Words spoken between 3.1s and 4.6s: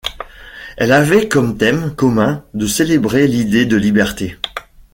l’idée de liberté.